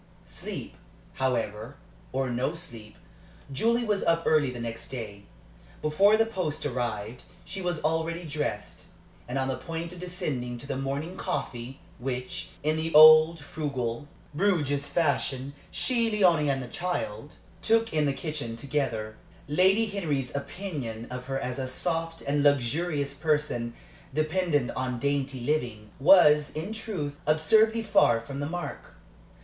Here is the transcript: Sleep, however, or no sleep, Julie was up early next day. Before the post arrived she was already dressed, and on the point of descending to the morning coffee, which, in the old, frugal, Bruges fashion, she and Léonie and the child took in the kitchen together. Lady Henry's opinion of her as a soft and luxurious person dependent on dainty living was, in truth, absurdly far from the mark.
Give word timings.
Sleep, 0.25 0.73
however, 1.13 1.75
or 2.11 2.31
no 2.31 2.55
sleep, 2.55 2.95
Julie 3.51 3.83
was 3.83 4.03
up 4.03 4.23
early 4.25 4.51
next 4.51 4.89
day. 4.89 5.25
Before 5.79 6.17
the 6.17 6.25
post 6.25 6.65
arrived 6.65 7.21
she 7.45 7.61
was 7.61 7.83
already 7.83 8.23
dressed, 8.25 8.85
and 9.27 9.37
on 9.37 9.47
the 9.47 9.55
point 9.57 9.93
of 9.93 9.99
descending 9.99 10.57
to 10.57 10.65
the 10.65 10.75
morning 10.75 11.17
coffee, 11.17 11.81
which, 11.99 12.49
in 12.63 12.77
the 12.77 12.91
old, 12.95 13.39
frugal, 13.41 14.07
Bruges 14.33 14.87
fashion, 14.87 15.53
she 15.69 16.07
and 16.07 16.15
Léonie 16.17 16.51
and 16.51 16.63
the 16.63 16.67
child 16.67 17.35
took 17.61 17.93
in 17.93 18.07
the 18.07 18.11
kitchen 18.13 18.55
together. 18.57 19.17
Lady 19.47 19.85
Henry's 19.85 20.35
opinion 20.35 21.05
of 21.11 21.25
her 21.25 21.39
as 21.39 21.59
a 21.59 21.67
soft 21.67 22.23
and 22.23 22.41
luxurious 22.41 23.13
person 23.13 23.75
dependent 24.15 24.71
on 24.71 24.97
dainty 24.97 25.41
living 25.41 25.91
was, 25.99 26.49
in 26.55 26.73
truth, 26.73 27.19
absurdly 27.27 27.83
far 27.83 28.19
from 28.19 28.39
the 28.39 28.49
mark. 28.49 28.95